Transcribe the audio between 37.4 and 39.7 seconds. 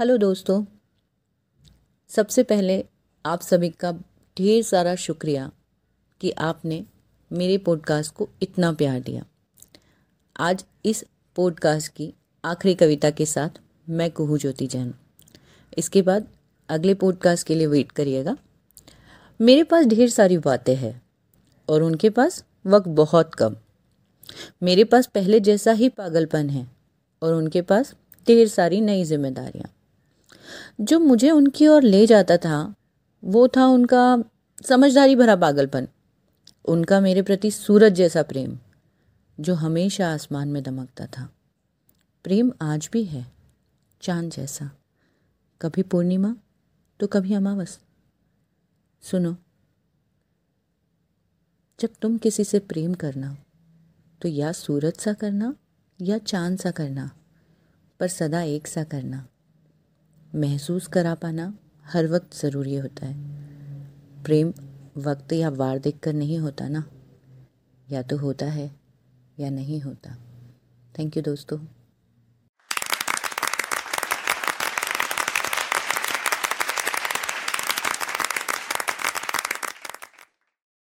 सूरज जैसा प्रेम, जो